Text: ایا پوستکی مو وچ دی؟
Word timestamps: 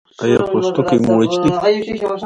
ایا 0.23 0.41
پوستکی 0.51 0.97
مو 1.05 1.13
وچ 1.19 1.33
دی؟ 1.41 1.49